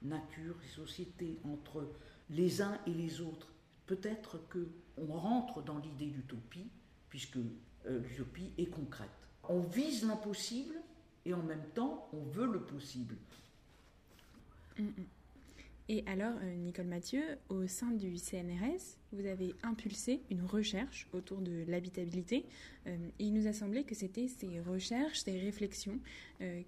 nature 0.02 0.56
et 0.64 0.68
société, 0.68 1.38
entre 1.44 1.88
les 2.30 2.62
uns 2.62 2.78
et 2.86 2.94
les 2.94 3.20
autres. 3.20 3.48
Peut-être 3.86 4.38
que 4.48 4.68
on 4.96 5.12
rentre 5.12 5.62
dans 5.62 5.78
l'idée 5.78 6.06
d'utopie, 6.06 6.68
puisque 7.08 7.38
euh, 7.86 8.00
l'utopie 8.00 8.52
est 8.58 8.66
concrète. 8.66 9.08
On 9.48 9.60
vise 9.60 10.04
l'impossible 10.04 10.74
et 11.24 11.34
en 11.34 11.42
même 11.42 11.64
temps 11.74 12.08
on 12.12 12.22
veut 12.22 12.50
le 12.50 12.60
possible. 12.60 13.16
Mm, 14.78 14.84
mm. 14.84 14.92
Et 15.92 16.04
alors, 16.06 16.34
euh, 16.40 16.54
Nicole 16.54 16.86
Mathieu, 16.86 17.20
au 17.48 17.66
sein 17.66 17.90
du 17.90 18.16
CNRS, 18.16 18.96
vous 19.10 19.26
avez 19.26 19.56
impulsé 19.64 20.22
une 20.30 20.42
recherche 20.42 21.08
autour 21.12 21.40
de 21.40 21.64
l'habitabilité. 21.66 22.46
Euh, 22.86 22.96
et 23.18 23.24
il 23.24 23.34
nous 23.34 23.48
a 23.48 23.52
semblé 23.52 23.82
que 23.82 23.96
c'était 23.96 24.28
ces 24.28 24.60
recherches, 24.60 25.18
ces 25.18 25.36
réflexions 25.40 25.98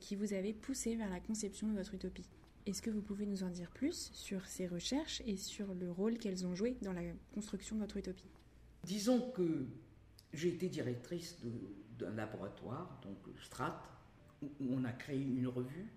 qui 0.01 0.17
vous 0.17 0.35
avaient 0.35 0.53
poussé 0.53 0.97
vers 0.97 1.09
la 1.09 1.21
conception 1.21 1.69
de 1.69 1.75
votre 1.75 1.95
utopie. 1.95 2.27
Est-ce 2.67 2.83
que 2.83 2.91
vous 2.91 3.01
pouvez 3.01 3.25
nous 3.25 3.45
en 3.45 3.49
dire 3.49 3.71
plus 3.71 4.11
sur 4.13 4.45
ces 4.47 4.67
recherches 4.67 5.23
et 5.25 5.37
sur 5.37 5.73
le 5.73 5.93
rôle 5.93 6.19
qu'elles 6.19 6.45
ont 6.45 6.57
joué 6.57 6.77
dans 6.83 6.93
la 6.93 7.03
construction 7.33 7.77
de 7.77 7.83
votre 7.83 7.99
utopie? 7.99 8.29
Disons 8.83 9.31
que 9.31 9.69
j'ai 10.33 10.49
été 10.49 10.69
directrice 10.69 11.39
d'un 11.97 12.11
laboratoire, 12.11 13.01
donc 13.05 13.19
Strat, 13.41 13.83
où 14.43 14.51
on 14.69 14.85
a 14.85 14.93
créé 14.93 15.23
une 15.23 15.47
revue 15.47 15.93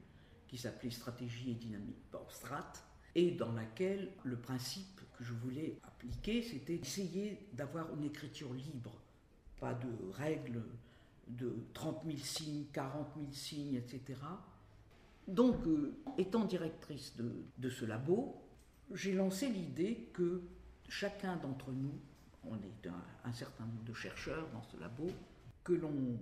qui 0.47 0.59
s'appelait 0.59 0.91
Stratégie 0.91 1.51
et 1.51 1.55
Dynamique, 1.55 1.97
Strat, 2.29 2.71
et 3.15 3.31
dans 3.31 3.51
laquelle 3.53 4.11
le 4.23 4.37
principe 4.37 5.01
que 5.17 5.23
je 5.23 5.33
voulais 5.33 5.77
appliquer, 5.83 6.41
c'était 6.41 6.77
d'essayer 6.77 7.47
d'avoir 7.53 7.93
une 7.95 8.03
écriture 8.03 8.53
libre, 8.53 8.91
pas 9.59 9.73
de 9.73 10.11
règles 10.13 10.63
de 11.27 11.55
30 11.73 12.03
000 12.05 12.17
signes, 12.17 12.65
40 12.73 13.07
000 13.15 13.31
signes, 13.31 13.75
etc 13.75 14.15
donc, 15.27 15.65
euh, 15.65 15.95
étant 16.17 16.45
directrice 16.45 17.15
de, 17.17 17.69
ce 17.69 17.85
labo, 17.85 18.41
j'ai 18.93 19.13
lancé 19.13 19.49
l'idée 19.49 20.09
que 20.13 20.41
chacun 20.87 21.37
d'entre 21.37 21.71
nous, 21.71 21.99
on 22.43 22.55
est 22.57 22.87
un, 23.23 23.33
certain 23.33 23.65
nombre 23.65 23.83
de 23.83 23.93
chercheurs 23.93 24.47
dans 24.53 24.61
ce 24.61 24.77
labo, 24.79 25.07
que 25.63 25.73
l'on 25.73 26.19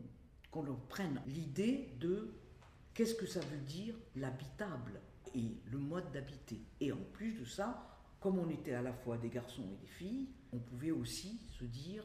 qu'on 0.51 0.63
prenne 0.88 1.19
l'idée 1.25 1.89
de 2.00 2.29
qu'est-ce 2.93 3.15
que 3.15 3.25
ça 3.25 3.39
veut 3.39 3.62
dire 3.65 3.95
l'habitable 4.15 5.01
et 5.35 5.57
le 5.65 5.77
mode 5.77 6.11
d'habiter. 6.11 6.61
Et 6.79 6.91
en 6.91 7.03
plus 7.13 7.33
de 7.33 7.45
ça, 7.45 7.89
comme 8.19 8.39
on 8.39 8.49
était 8.49 8.73
à 8.73 8.81
la 8.81 8.93
fois 8.93 9.17
des 9.17 9.29
garçons 9.29 9.63
et 9.63 9.75
des 9.81 9.87
filles, 9.87 10.29
on 10.51 10.59
pouvait 10.59 10.91
aussi 10.91 11.41
se 11.59 11.65
dire 11.65 12.03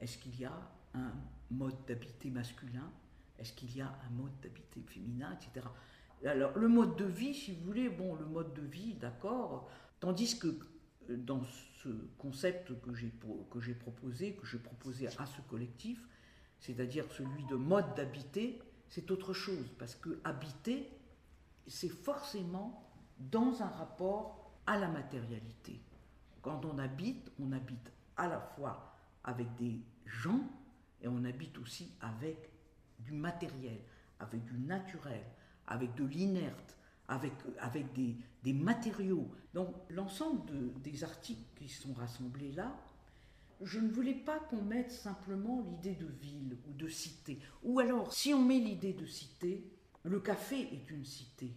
Est-ce 0.00 0.18
qu'il 0.18 0.38
y 0.38 0.44
a 0.44 0.72
un 0.94 1.12
mode 1.50 1.76
d'habiter 1.86 2.30
masculin? 2.30 2.90
Est-ce 3.38 3.52
qu'il 3.52 3.76
y 3.76 3.80
a 3.80 3.88
un 4.06 4.10
mode 4.10 4.32
d'habiter 4.42 4.82
féminin, 4.82 5.34
etc. 5.34 5.66
Alors, 6.24 6.56
le 6.58 6.68
mode 6.68 6.96
de 6.96 7.06
vie, 7.06 7.34
si 7.34 7.52
vous 7.52 7.64
voulez, 7.64 7.88
bon, 7.88 8.14
le 8.14 8.26
mode 8.26 8.52
de 8.52 8.62
vie, 8.62 8.94
d'accord, 8.94 9.70
tandis 10.00 10.38
que 10.38 10.48
euh, 10.48 11.16
dans 11.16 11.42
ce 11.82 11.88
concept 12.18 12.78
que 12.82 12.94
j'ai, 12.94 13.12
que 13.50 13.60
j'ai 13.60 13.74
proposé, 13.74 14.34
que 14.34 14.46
j'ai 14.46 14.58
proposé 14.58 15.06
à 15.06 15.26
ce 15.26 15.40
collectif, 15.48 16.06
c'est-à-dire 16.58 17.10
celui 17.12 17.44
de 17.46 17.54
mode 17.54 17.94
d'habiter, 17.96 18.60
c'est 18.88 19.10
autre 19.10 19.32
chose, 19.32 19.74
parce 19.78 19.94
que 19.94 20.20
habiter, 20.24 20.90
c'est 21.70 21.88
forcément 21.88 22.82
dans 23.18 23.62
un 23.62 23.68
rapport 23.68 24.52
à 24.66 24.76
la 24.76 24.88
matérialité. 24.88 25.80
Quand 26.42 26.64
on 26.64 26.78
habite, 26.78 27.30
on 27.38 27.52
habite 27.52 27.92
à 28.16 28.28
la 28.28 28.40
fois 28.40 28.94
avec 29.24 29.54
des 29.56 29.80
gens 30.04 30.40
et 31.00 31.08
on 31.08 31.24
habite 31.24 31.56
aussi 31.58 31.92
avec 32.00 32.50
du 32.98 33.12
matériel, 33.12 33.80
avec 34.18 34.44
du 34.44 34.58
naturel, 34.58 35.22
avec 35.66 35.94
de 35.94 36.04
l'inerte, 36.04 36.76
avec, 37.08 37.32
avec 37.60 37.92
des, 37.92 38.16
des, 38.42 38.52
matériaux. 38.52 39.30
Donc 39.54 39.74
l'ensemble 39.90 40.80
des 40.82 41.04
articles 41.04 41.40
qui 41.56 41.68
sont 41.68 41.94
rassemblés 41.94 42.52
là, 42.52 42.76
je 43.62 43.78
ne 43.78 43.90
voulais 43.92 44.14
pas 44.14 44.40
qu'on 44.40 44.62
mette 44.62 44.90
simplement 44.90 45.60
l'idée 45.60 45.94
de 45.94 46.06
ville 46.06 46.56
ou 46.68 46.72
de 46.72 46.88
cité. 46.88 47.38
Ou 47.62 47.78
alors, 47.78 48.12
si 48.12 48.32
on 48.32 48.42
met 48.42 48.58
l'idée 48.58 48.94
de 48.94 49.04
cité, 49.04 49.70
le 50.04 50.20
café 50.20 50.60
est 50.60 50.90
une 50.90 51.04
cité. 51.04 51.52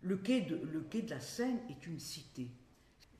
Le 0.00 0.16
quai 0.16 0.40
de, 0.40 1.08
la 1.08 1.20
Seine 1.20 1.60
est 1.70 1.86
une 1.86 2.00
cité. 2.00 2.50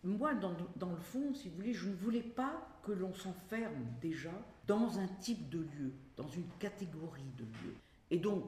Moi, 0.03 0.35
dans, 0.35 0.57
dans 0.77 0.91
le 0.91 1.01
fond, 1.01 1.33
si 1.33 1.49
vous 1.49 1.57
voulez, 1.57 1.75
je 1.75 1.89
ne 1.89 1.95
voulais 1.95 2.23
pas 2.23 2.81
que 2.83 2.91
l'on 2.91 3.15
s'enferme 3.15 3.87
déjà 4.01 4.33
dans 4.67 4.99
un 4.99 5.07
type 5.07 5.49
de 5.49 5.61
lieu, 5.61 5.93
dans 6.17 6.29
une 6.29 6.49
catégorie 6.59 7.31
de 7.37 7.45
lieux. 7.45 7.77
Et 8.11 8.19
donc, 8.19 8.45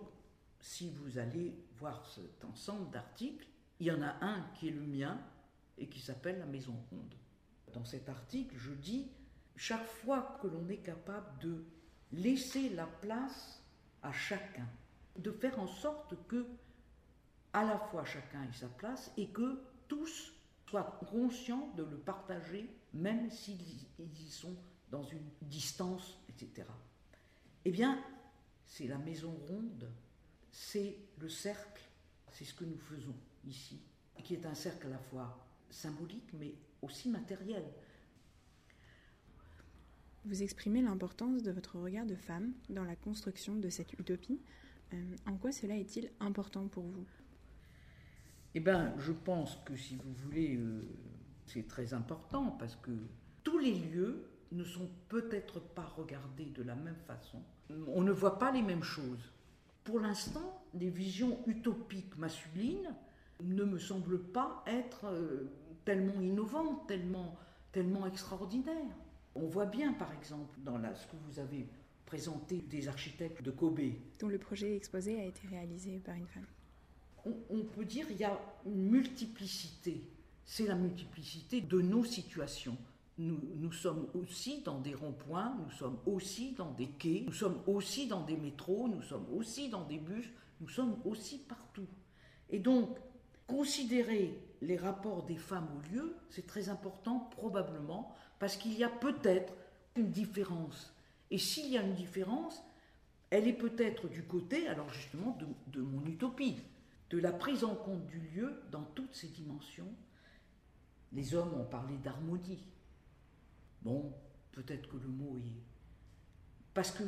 si 0.60 0.90
vous 0.90 1.18
allez 1.18 1.54
voir 1.78 2.04
cet 2.06 2.44
ensemble 2.44 2.90
d'articles, 2.90 3.46
il 3.78 3.86
y 3.86 3.92
en 3.92 4.02
a 4.02 4.16
un 4.20 4.40
qui 4.54 4.68
est 4.68 4.72
le 4.72 4.80
mien 4.80 5.20
et 5.78 5.88
qui 5.88 6.00
s'appelle 6.00 6.38
la 6.38 6.46
Maison 6.46 6.74
Ronde. 6.90 7.14
Dans 7.72 7.84
cet 7.84 8.08
article, 8.08 8.56
je 8.56 8.72
dis, 8.72 9.08
chaque 9.56 9.86
fois 9.86 10.38
que 10.40 10.46
l'on 10.46 10.68
est 10.68 10.78
capable 10.78 11.38
de 11.40 11.64
laisser 12.12 12.70
la 12.70 12.86
place 12.86 13.62
à 14.02 14.12
chacun, 14.12 14.68
de 15.18 15.30
faire 15.30 15.58
en 15.58 15.66
sorte 15.66 16.14
que 16.26 16.46
à 17.52 17.64
la 17.64 17.78
fois 17.78 18.04
chacun 18.04 18.42
ait 18.42 18.52
sa 18.52 18.68
place 18.68 19.12
et 19.16 19.28
que 19.28 19.62
tous 19.86 20.32
soient 20.68 20.98
conscients 21.10 21.72
de 21.76 21.84
le 21.84 21.96
partager, 21.96 22.68
même 22.92 23.30
s'ils 23.30 23.62
y 23.98 24.28
sont 24.28 24.56
dans 24.90 25.04
une 25.04 25.28
distance, 25.42 26.18
etc. 26.28 26.66
Eh 27.64 27.70
bien, 27.70 28.02
c'est 28.64 28.86
la 28.86 28.98
maison 28.98 29.30
ronde, 29.48 29.90
c'est 30.50 30.96
le 31.18 31.28
cercle, 31.28 31.82
c'est 32.30 32.44
ce 32.44 32.54
que 32.54 32.64
nous 32.64 32.78
faisons 32.78 33.14
ici, 33.46 33.80
qui 34.22 34.34
est 34.34 34.46
un 34.46 34.54
cercle 34.54 34.86
à 34.88 34.90
la 34.90 34.98
fois 34.98 35.38
symbolique 35.70 36.32
mais 36.34 36.54
aussi 36.82 37.08
matériel. 37.08 37.64
Vous 40.26 40.42
exprimez 40.42 40.80
l'importance 40.80 41.42
de 41.42 41.50
votre 41.50 41.78
regard 41.78 42.06
de 42.06 42.14
femme 42.14 42.54
dans 42.70 42.84
la 42.84 42.96
construction 42.96 43.56
de 43.56 43.68
cette 43.68 43.92
utopie. 43.94 44.40
Euh, 44.94 45.16
en 45.26 45.36
quoi 45.36 45.52
cela 45.52 45.76
est-il 45.76 46.10
important 46.20 46.68
pour 46.68 46.84
vous? 46.84 47.06
Eh 48.54 48.60
bien, 48.60 48.94
je 48.98 49.12
pense 49.12 49.58
que 49.64 49.76
si 49.76 49.96
vous 49.96 50.12
voulez, 50.12 50.56
euh, 50.56 50.82
c'est 51.46 51.66
très 51.66 51.92
important 51.92 52.52
parce 52.52 52.76
que 52.76 52.92
tous 53.42 53.58
les 53.58 53.74
lieux 53.74 54.24
ne 54.52 54.62
sont 54.62 54.88
peut-être 55.08 55.60
pas 55.60 55.86
regardés 55.96 56.46
de 56.46 56.62
la 56.62 56.76
même 56.76 57.00
façon. 57.06 57.42
On 57.88 58.02
ne 58.02 58.12
voit 58.12 58.38
pas 58.38 58.52
les 58.52 58.62
mêmes 58.62 58.84
choses. 58.84 59.32
Pour 59.82 59.98
l'instant, 59.98 60.64
les 60.74 60.90
visions 60.90 61.40
utopiques 61.46 62.16
masculines 62.16 62.94
ne 63.42 63.64
me 63.64 63.78
semblent 63.78 64.22
pas 64.22 64.62
être 64.66 65.06
euh, 65.06 65.50
tellement 65.84 66.20
innovantes, 66.20 66.86
tellement, 66.86 67.36
tellement 67.72 68.06
extraordinaires. 68.06 68.96
On 69.34 69.48
voit 69.48 69.66
bien, 69.66 69.92
par 69.94 70.12
exemple, 70.12 70.56
dans 70.60 70.78
la, 70.78 70.94
ce 70.94 71.06
que 71.08 71.16
vous 71.26 71.40
avez 71.40 71.68
des 72.68 72.88
architectes 72.88 73.42
de 73.42 73.50
Kobe. 73.50 73.80
Dont 74.18 74.28
le 74.28 74.38
projet 74.38 74.76
exposé 74.76 75.20
a 75.20 75.24
été 75.24 75.46
réalisé 75.48 75.98
par 75.98 76.14
une 76.14 76.26
femme. 76.26 76.46
On, 77.24 77.34
on 77.50 77.64
peut 77.64 77.84
dire 77.84 78.06
qu'il 78.06 78.18
y 78.18 78.24
a 78.24 78.38
une 78.66 78.90
multiplicité. 78.90 80.08
C'est 80.44 80.66
la 80.66 80.74
multiplicité 80.74 81.60
de 81.60 81.80
nos 81.80 82.04
situations. 82.04 82.76
Nous, 83.16 83.38
nous, 83.56 83.72
sommes 83.72 84.08
aussi 84.14 84.62
dans 84.62 84.80
des 84.80 84.94
ronds-points, 84.94 85.56
nous 85.64 85.70
sommes 85.70 85.98
aussi 86.04 86.52
dans 86.52 86.72
des 86.72 86.88
quais, 86.88 87.22
nous 87.26 87.32
sommes 87.32 87.60
aussi 87.66 88.08
dans 88.08 88.22
des 88.22 88.36
métros, 88.36 88.88
nous 88.88 89.02
sommes 89.02 89.26
aussi 89.32 89.68
dans 89.68 89.84
des 89.84 89.98
bus, 89.98 90.28
nous 90.60 90.68
sommes 90.68 90.96
aussi 91.04 91.38
partout. 91.38 91.86
Et 92.50 92.58
donc, 92.58 92.98
considérer 93.46 94.38
les 94.62 94.76
rapports 94.76 95.24
des 95.24 95.36
femmes 95.36 95.68
au 95.76 95.94
lieu, 95.94 96.16
c'est 96.28 96.46
très 96.46 96.68
important 96.68 97.20
probablement 97.20 98.14
parce 98.38 98.56
qu'il 98.56 98.76
y 98.76 98.84
a 98.84 98.88
peut-être 98.88 99.52
une 99.96 100.10
différence. 100.10 100.93
Et 101.30 101.38
s'il 101.38 101.70
y 101.70 101.78
a 101.78 101.82
une 101.82 101.94
différence, 101.94 102.62
elle 103.30 103.48
est 103.48 103.54
peut-être 103.54 104.08
du 104.08 104.22
côté, 104.22 104.68
alors 104.68 104.88
justement, 104.90 105.36
de, 105.66 105.80
mon 105.80 106.04
utopie, 106.06 106.56
de 107.10 107.18
la 107.18 107.32
prise 107.32 107.64
en 107.64 107.74
compte 107.74 108.06
du 108.06 108.20
lieu 108.20 108.62
dans 108.70 108.84
toutes 108.94 109.14
ses 109.14 109.28
dimensions. 109.28 109.92
Les 111.12 111.34
hommes 111.34 111.54
ont 111.54 111.64
parlé 111.64 111.96
d'harmonie, 111.98 112.58
Bon, 113.84 114.14
peut-être 114.52 114.88
que 114.88 114.96
le 114.96 115.08
mot 115.08 115.36
est. 115.38 115.62
Parce 116.72 116.90
que 116.90 117.04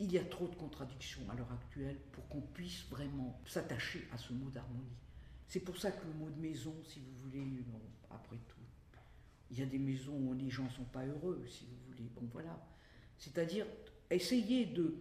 il 0.00 0.12
y 0.12 0.18
a 0.18 0.24
trop 0.24 0.48
de 0.48 0.54
contradictions 0.54 1.28
à 1.28 1.34
l'heure 1.34 1.52
actuelle 1.52 1.98
pour 2.12 2.26
qu'on 2.28 2.40
puisse 2.40 2.84
vraiment 2.88 3.40
s'attacher 3.44 4.06
à 4.12 4.16
ce 4.18 4.32
mot 4.32 4.48
d'harmonie. 4.48 4.96
C'est 5.46 5.60
pour 5.60 5.76
ça 5.76 5.90
que 5.90 6.06
le 6.06 6.14
mot 6.14 6.30
de 6.30 6.40
maison, 6.40 6.74
si 6.84 7.00
vous 7.00 7.12
voulez, 7.24 7.44
après 8.10 8.36
tout, 8.48 8.60
il 9.50 9.58
y 9.58 9.62
a 9.62 9.66
des 9.66 9.78
maisons 9.78 10.14
où 10.14 10.34
les 10.34 10.50
gens 10.50 10.64
ne 10.64 10.70
sont 10.70 10.84
pas 10.84 11.04
heureux, 11.04 11.44
si 11.48 11.66
vous 11.66 11.92
voulez. 11.92 12.08
Bon, 12.14 12.28
voilà. 12.32 12.58
C'est-à-dire 13.18 13.66
essayer 14.10 14.66
de 14.66 14.94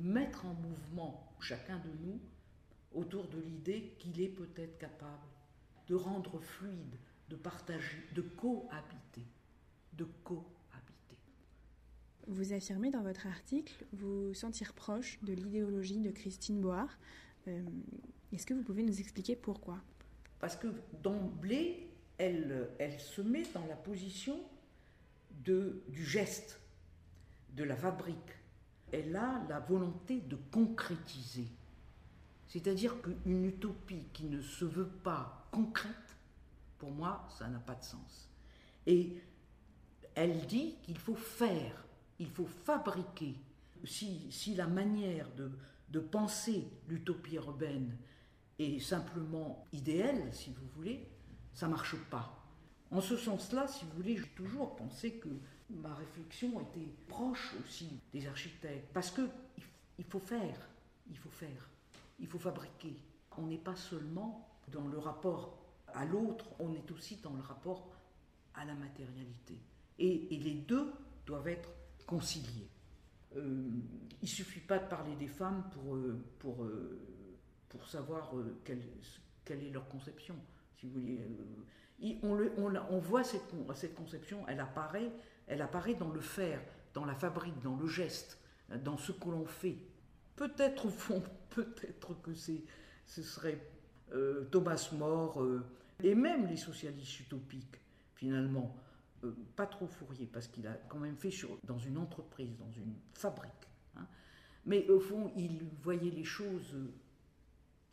mettre 0.00 0.46
en 0.46 0.54
mouvement 0.54 1.34
chacun 1.40 1.78
de 1.78 2.06
nous 2.06 2.20
autour 2.94 3.28
de 3.28 3.38
l'idée 3.38 3.94
qu'il 3.98 4.20
est 4.20 4.28
peut-être 4.28 4.78
capable 4.78 5.26
de 5.88 5.94
rendre 5.94 6.40
fluide, 6.40 6.96
de 7.28 7.36
partager, 7.36 7.98
de 8.14 8.22
cohabiter 8.22 9.26
de 9.96 10.04
cohabiter. 10.24 11.16
Vous 12.26 12.52
affirmez 12.52 12.90
dans 12.90 13.02
votre 13.02 13.26
article 13.26 13.84
vous 13.92 14.34
sentir 14.34 14.72
proche 14.74 15.18
de 15.22 15.32
l'idéologie 15.32 16.00
de 16.00 16.10
Christine 16.10 16.60
Board. 16.60 16.90
Euh, 17.48 17.62
Est-ce 18.32 18.46
que 18.46 18.54
vous 18.54 18.62
pouvez 18.62 18.82
nous 18.82 19.00
expliquer 19.00 19.36
pourquoi? 19.36 19.80
Parce 20.40 20.56
que 20.56 20.68
d'emblée, 21.02 21.88
elle, 22.18 22.68
elle 22.78 22.98
se 23.00 23.22
met 23.22 23.44
dans 23.54 23.64
la 23.66 23.76
position 23.76 24.38
de, 25.44 25.82
du 25.88 26.04
geste, 26.04 26.60
de 27.56 27.64
la 27.64 27.76
fabrique. 27.76 28.36
Elle 28.92 29.16
a 29.16 29.42
la 29.48 29.58
volonté 29.60 30.20
de 30.20 30.36
concrétiser. 30.52 31.48
C'est-à-dire 32.46 33.00
qu'une 33.02 33.44
utopie 33.44 34.04
qui 34.12 34.24
ne 34.24 34.40
se 34.40 34.64
veut 34.64 34.88
pas 34.88 35.48
concrète, 35.50 36.16
pour 36.78 36.92
moi, 36.92 37.26
ça 37.36 37.48
n'a 37.48 37.58
pas 37.58 37.74
de 37.74 37.82
sens. 37.82 38.30
Et 38.86 39.16
elle 40.14 40.46
dit 40.46 40.76
qu'il 40.82 40.98
faut 40.98 41.16
faire, 41.16 41.84
il 42.18 42.28
faut 42.28 42.46
fabriquer. 42.46 43.34
Si, 43.84 44.54
la 44.56 44.66
manière 44.66 45.28
de, 45.34 45.50
de 45.90 46.00
penser 46.00 46.68
l'utopie 46.88 47.34
urbaine 47.34 47.96
est 48.58 48.78
simplement 48.78 49.66
idéale, 49.72 50.32
si 50.32 50.50
vous 50.50 50.66
voulez, 50.76 51.08
ça 51.52 51.66
ne 51.66 51.72
marche 51.72 51.96
pas. 52.10 52.45
En 52.90 53.00
ce 53.00 53.16
sens-là, 53.16 53.66
si 53.66 53.84
vous 53.84 53.96
voulez, 53.96 54.16
j'ai 54.16 54.28
toujours 54.28 54.76
pensé 54.76 55.14
que 55.14 55.28
ma 55.70 55.94
réflexion 55.94 56.60
était 56.60 56.88
proche 57.08 57.54
aussi 57.64 58.00
des 58.12 58.26
architectes, 58.26 58.88
parce 58.92 59.10
que 59.10 59.28
il 59.98 60.04
faut 60.04 60.20
faire, 60.20 60.68
il 61.08 61.16
faut 61.16 61.30
faire, 61.30 61.70
il 62.18 62.26
faut 62.26 62.38
fabriquer. 62.38 62.96
On 63.38 63.46
n'est 63.46 63.58
pas 63.58 63.76
seulement 63.76 64.48
dans 64.68 64.86
le 64.88 64.98
rapport 64.98 65.58
à 65.88 66.04
l'autre, 66.04 66.46
on 66.58 66.72
est 66.74 66.90
aussi 66.90 67.16
dans 67.16 67.32
le 67.32 67.42
rapport 67.42 67.90
à 68.54 68.64
la 68.64 68.74
matérialité. 68.74 69.58
Et, 69.98 70.28
les 70.30 70.54
deux 70.54 70.92
doivent 71.24 71.48
être 71.48 71.70
conciliés. 72.06 72.68
Euh, 73.36 73.68
il 74.22 74.28
suffit 74.28 74.60
pas 74.60 74.78
de 74.78 74.88
parler 74.88 75.14
des 75.16 75.28
femmes 75.28 75.64
pour, 75.72 75.96
euh, 75.96 76.22
pour, 76.38 76.64
euh, 76.64 76.98
pour 77.68 77.86
savoir 77.86 78.36
euh, 78.36 78.60
quelle, 78.64 78.82
quelle, 79.44 79.62
est 79.62 79.70
leur 79.70 79.88
conception, 79.88 80.36
si 80.76 80.86
vous 80.86 81.00
voulez. 81.00 81.20
On, 82.22 82.34
le, 82.34 82.52
on, 82.58 82.98
voit 82.98 83.24
cette, 83.24 83.54
cette 83.74 83.94
conception, 83.94 84.46
elle 84.48 84.60
apparaît, 84.60 85.10
elle 85.46 85.62
apparaît 85.62 85.94
dans 85.94 86.10
le 86.10 86.20
faire, 86.20 86.60
dans 86.92 87.04
la 87.04 87.14
fabrique, 87.14 87.58
dans 87.62 87.76
le 87.76 87.86
geste, 87.86 88.38
dans 88.84 88.98
ce 88.98 89.12
que 89.12 89.28
l'on 89.28 89.46
fait. 89.46 89.78
Peut-être 90.36 90.86
au 90.86 90.90
fond, 90.90 91.22
peut-être 91.50 92.20
que 92.20 92.34
ce 92.34 93.22
serait 93.22 93.60
euh, 94.12 94.44
Thomas 94.50 94.90
More 94.92 95.42
euh, 95.42 95.64
et 96.02 96.14
même 96.14 96.46
les 96.46 96.56
socialistes 96.56 97.20
utopiques, 97.20 97.80
finalement, 98.14 98.76
euh, 99.24 99.34
pas 99.56 99.66
trop 99.66 99.86
Fourier, 99.86 100.26
parce 100.26 100.48
qu'il 100.48 100.66
a 100.66 100.74
quand 100.88 100.98
même 100.98 101.16
fait 101.16 101.32
dans 101.64 101.78
une 101.78 101.96
entreprise, 101.96 102.56
dans 102.58 102.70
une 102.72 102.94
fabrique. 103.14 103.50
Hein. 103.96 104.06
Mais 104.66 104.88
au 104.90 105.00
fond, 105.00 105.32
il 105.36 105.64
voyait 105.82 106.10
les 106.10 106.24
choses 106.24 106.76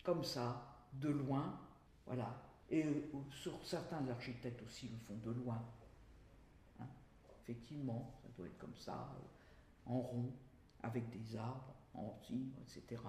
comme 0.04 0.24
ça, 0.24 0.88
de 0.94 1.10
loin, 1.10 1.58
voilà. 2.06 2.36
Et 2.70 2.84
euh, 2.84 2.94
sur 3.30 3.64
certains 3.66 4.08
architectes 4.10 4.62
aussi 4.64 4.88
le 4.88 4.98
font 4.98 5.18
de 5.18 5.32
loin. 5.32 5.62
Hein. 6.80 6.88
Effectivement, 7.42 8.14
ça 8.22 8.30
doit 8.36 8.48
être 8.48 8.58
comme 8.58 8.76
ça, 8.76 8.94
euh, 8.94 9.92
en 9.92 10.00
rond, 10.00 10.32
avec 10.82 11.10
des 11.10 11.36
arbres, 11.36 11.76
en 11.94 12.14
cime, 12.26 12.52
etc. 12.62 13.02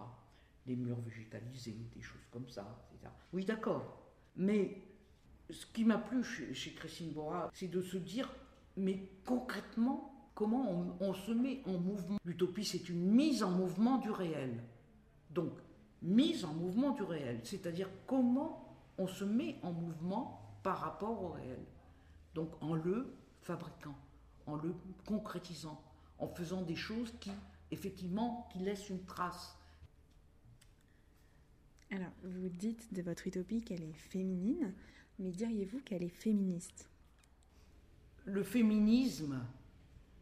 Des 0.66 0.76
murs 0.76 1.00
végétalisés, 1.00 1.76
des 1.94 2.02
choses 2.02 2.26
comme 2.30 2.48
ça, 2.48 2.78
etc. 2.92 3.10
Oui, 3.32 3.44
d'accord. 3.44 4.02
Mais 4.36 4.82
ce 5.50 5.66
qui 5.66 5.84
m'a 5.84 5.98
plu 5.98 6.22
chez, 6.24 6.72
Christine 6.72 7.12
Bora, 7.12 7.50
c'est 7.54 7.68
de 7.68 7.82
se 7.82 7.96
dire, 7.96 8.30
mais 8.76 9.10
concrètement, 9.24 10.30
comment 10.34 10.96
on 11.00 11.14
se 11.14 11.32
met 11.32 11.62
en 11.66 11.78
mouvement? 11.78 12.18
L'utopie, 12.24 12.64
c'est 12.64 12.88
une 12.88 13.10
mise 13.12 13.42
en 13.42 13.50
mouvement 13.50 13.98
du 13.98 14.10
réel. 14.10 14.62
Donc, 15.30 15.52
mise 16.02 16.44
en 16.44 16.52
mouvement 16.54 16.90
du 16.92 17.02
réel, 17.02 17.40
c'est-à-dire 17.44 17.88
comment 18.06 18.63
on 18.98 19.06
se 19.06 19.24
met 19.24 19.56
en 19.62 19.72
mouvement 19.72 20.58
par 20.62 20.78
rapport 20.78 21.22
au 21.22 21.28
réel. 21.28 21.64
Donc 22.34 22.50
en 22.60 22.74
le 22.74 23.14
fabriquant, 23.42 23.96
en 24.46 24.56
le 24.56 24.74
concrétisant, 25.06 25.80
en 26.18 26.28
faisant 26.28 26.62
des 26.62 26.76
choses 26.76 27.12
qui, 27.20 27.30
effectivement, 27.70 28.48
qui 28.52 28.60
laissent 28.60 28.88
une 28.88 29.04
trace. 29.04 29.56
Alors, 31.90 32.10
vous 32.24 32.48
dites 32.48 32.92
de 32.92 33.02
votre 33.02 33.26
utopie 33.26 33.62
qu'elle 33.62 33.82
est 33.82 33.92
féminine, 33.92 34.72
mais 35.18 35.30
diriez-vous 35.30 35.80
qu'elle 35.80 36.02
est 36.02 36.08
féministe? 36.08 36.88
Le 38.24 38.42
féminisme, 38.42 39.40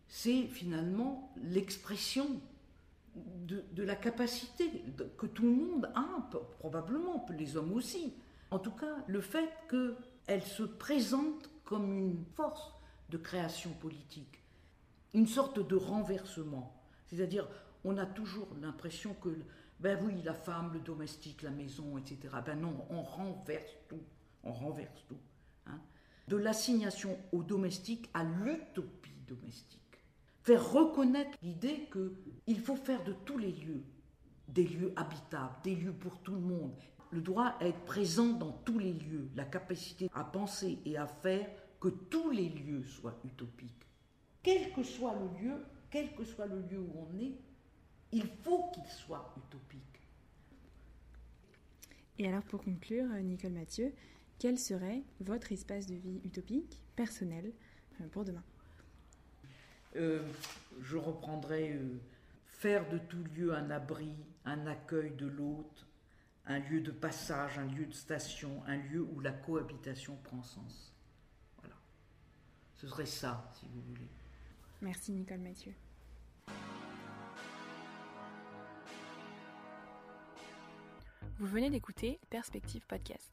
c'est 0.08 0.48
finalement 0.48 1.32
l'expression 1.42 2.40
de, 3.14 3.82
la 3.82 3.96
capacité 3.96 4.70
que 5.16 5.26
tout 5.26 5.44
le 5.44 5.52
monde 5.52 5.90
a, 5.94 6.28
probablement, 6.58 7.26
les 7.30 7.56
hommes 7.56 7.72
aussi. 7.72 8.12
En 8.52 8.58
tout 8.58 8.72
cas, 8.72 8.96
le 9.06 9.22
fait 9.22 9.48
qu'elle 9.70 10.42
se 10.42 10.62
présente 10.62 11.48
comme 11.64 11.98
une 11.98 12.22
force 12.36 12.74
de 13.08 13.16
création 13.16 13.70
politique, 13.70 14.42
une 15.14 15.26
sorte 15.26 15.66
de 15.66 15.74
renversement. 15.74 16.78
C'est-à-dire, 17.06 17.48
on 17.82 17.96
a 17.96 18.04
toujours 18.04 18.48
l'impression 18.60 19.14
que, 19.14 19.30
ben 19.80 19.98
oui, 20.04 20.20
la 20.22 20.34
femme, 20.34 20.70
le 20.74 20.80
domestique, 20.80 21.40
la 21.40 21.50
maison, 21.50 21.96
etc. 21.96 22.18
Ben 22.44 22.60
non, 22.60 22.86
on 22.90 23.00
renverse 23.00 23.72
tout. 23.88 24.02
On 24.44 24.52
renverse 24.52 25.02
tout. 25.08 25.20
Hein. 25.66 25.80
De 26.28 26.36
l'assignation 26.36 27.18
au 27.32 27.42
domestique 27.42 28.10
à 28.12 28.22
l'utopie 28.22 29.16
domestique 29.26 29.80
faire 30.42 30.72
reconnaître 30.72 31.38
l'idée 31.42 31.88
qu'il 31.90 32.60
faut 32.60 32.76
faire 32.76 33.02
de 33.04 33.14
tous 33.24 33.38
les 33.38 33.52
lieux 33.52 33.82
des 34.48 34.64
lieux 34.64 34.92
habitables, 34.96 35.54
des 35.64 35.74
lieux 35.74 35.94
pour 35.94 36.18
tout 36.18 36.34
le 36.34 36.40
monde. 36.40 36.74
Le 37.12 37.20
droit 37.20 37.56
à 37.60 37.66
être 37.66 37.84
présent 37.84 38.32
dans 38.32 38.52
tous 38.52 38.78
les 38.78 38.92
lieux, 38.92 39.28
la 39.36 39.44
capacité 39.44 40.08
à 40.14 40.24
penser 40.24 40.78
et 40.84 40.96
à 40.96 41.06
faire 41.06 41.48
que 41.78 41.88
tous 41.88 42.30
les 42.30 42.48
lieux 42.48 42.82
soient 42.84 43.18
utopiques. 43.24 43.86
Quel 44.42 44.72
que 44.72 44.82
soit 44.82 45.14
le 45.14 45.44
lieu, 45.44 45.54
quel 45.90 46.14
que 46.14 46.24
soit 46.24 46.46
le 46.46 46.60
lieu 46.62 46.80
où 46.80 46.92
on 46.96 47.18
est, 47.18 47.34
il 48.12 48.26
faut 48.42 48.70
qu'il 48.72 48.86
soit 48.86 49.34
utopique. 49.36 50.00
Et 52.18 52.28
alors 52.28 52.42
pour 52.42 52.62
conclure, 52.62 53.06
Nicole 53.22 53.52
Mathieu, 53.52 53.92
quel 54.38 54.58
serait 54.58 55.02
votre 55.20 55.52
espace 55.52 55.86
de 55.86 55.94
vie 55.94 56.20
utopique, 56.24 56.80
personnel, 56.96 57.52
euh, 58.00 58.08
pour 58.08 58.24
demain? 58.24 58.42
Euh, 59.96 60.26
je 60.80 60.96
reprendrai 60.96 61.72
euh, 61.72 62.00
faire 62.46 62.88
de 62.88 62.98
tout 62.98 63.24
lieu 63.36 63.54
un 63.54 63.70
abri, 63.70 64.14
un 64.44 64.66
accueil 64.66 65.12
de 65.12 65.26
l'hôte, 65.26 65.86
un 66.46 66.58
lieu 66.58 66.80
de 66.80 66.90
passage, 66.90 67.58
un 67.58 67.66
lieu 67.66 67.86
de 67.86 67.92
station, 67.92 68.62
un 68.66 68.76
lieu 68.76 69.02
où 69.02 69.20
la 69.20 69.32
cohabitation 69.32 70.16
prend 70.24 70.42
sens. 70.42 70.92
Voilà. 71.58 71.76
Ce 72.74 72.86
serait 72.86 73.06
ça, 73.06 73.50
si 73.54 73.66
vous 73.72 73.80
voulez. 73.82 74.08
Merci 74.80 75.12
Nicole 75.12 75.38
Mathieu. 75.38 75.72
Vous 81.38 81.46
venez 81.46 81.70
d'écouter 81.70 82.20
Perspective 82.30 82.86
Podcast. 82.86 83.32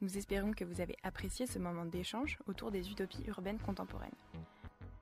Nous 0.00 0.16
espérons 0.16 0.52
que 0.52 0.64
vous 0.64 0.80
avez 0.80 0.96
apprécié 1.02 1.46
ce 1.46 1.58
moment 1.58 1.84
d'échange 1.84 2.38
autour 2.46 2.70
des 2.70 2.90
utopies 2.90 3.24
urbaines 3.26 3.58
contemporaines. 3.58 4.10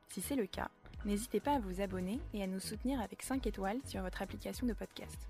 Si 0.08 0.22
c'est 0.22 0.36
le 0.36 0.46
cas, 0.46 0.70
N'hésitez 1.06 1.38
pas 1.38 1.52
à 1.52 1.60
vous 1.60 1.80
abonner 1.80 2.18
et 2.34 2.42
à 2.42 2.48
nous 2.48 2.58
soutenir 2.58 3.00
avec 3.00 3.22
5 3.22 3.46
étoiles 3.46 3.78
sur 3.84 4.02
votre 4.02 4.22
application 4.22 4.66
de 4.66 4.72
podcast. 4.72 5.28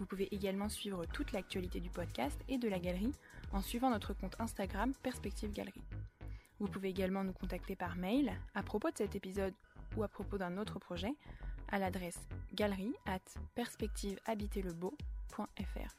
Vous 0.00 0.06
pouvez 0.06 0.34
également 0.34 0.68
suivre 0.70 1.04
toute 1.04 1.32
l'actualité 1.32 1.78
du 1.78 1.90
podcast 1.90 2.40
et 2.48 2.56
de 2.56 2.68
la 2.68 2.78
galerie 2.78 3.12
en 3.52 3.60
suivant 3.60 3.90
notre 3.90 4.14
compte 4.14 4.34
Instagram 4.40 4.94
Perspective 5.02 5.52
Galerie. 5.52 5.84
Vous 6.58 6.68
pouvez 6.68 6.88
également 6.88 7.22
nous 7.22 7.34
contacter 7.34 7.76
par 7.76 7.96
mail 7.96 8.32
à 8.54 8.62
propos 8.62 8.90
de 8.90 8.96
cet 8.96 9.14
épisode 9.14 9.52
ou 9.98 10.02
à 10.02 10.08
propos 10.08 10.38
d'un 10.38 10.56
autre 10.56 10.78
projet 10.78 11.12
à 11.68 11.78
l'adresse 11.78 12.18
galerie 12.54 12.94
at 13.04 13.20
perspectivehabiterlebeau.fr. 13.54 15.94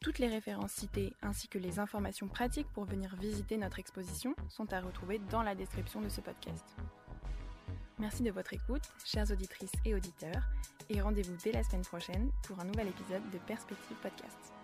Toutes 0.00 0.20
les 0.20 0.28
références 0.28 0.72
citées 0.72 1.12
ainsi 1.20 1.48
que 1.48 1.58
les 1.58 1.80
informations 1.80 2.28
pratiques 2.28 2.72
pour 2.72 2.84
venir 2.84 3.16
visiter 3.16 3.56
notre 3.56 3.80
exposition 3.80 4.36
sont 4.48 4.72
à 4.72 4.80
retrouver 4.80 5.18
dans 5.30 5.42
la 5.42 5.56
description 5.56 6.00
de 6.00 6.08
ce 6.08 6.20
podcast. 6.20 6.76
Merci 8.02 8.24
de 8.24 8.32
votre 8.32 8.52
écoute, 8.52 8.82
chères 9.04 9.30
auditrices 9.30 9.70
et 9.84 9.94
auditeurs, 9.94 10.42
et 10.90 11.00
rendez-vous 11.00 11.36
dès 11.44 11.52
la 11.52 11.62
semaine 11.62 11.84
prochaine 11.84 12.32
pour 12.42 12.58
un 12.58 12.64
nouvel 12.64 12.88
épisode 12.88 13.22
de 13.30 13.38
Perspective 13.46 13.96
Podcast. 14.02 14.61